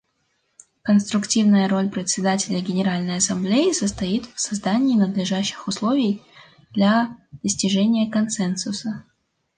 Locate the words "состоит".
3.71-4.25